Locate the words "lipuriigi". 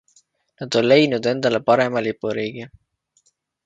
2.09-2.71